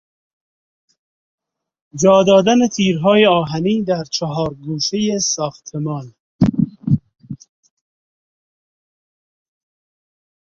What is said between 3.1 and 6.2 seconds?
آهنی در چهار گوشهی ساختمان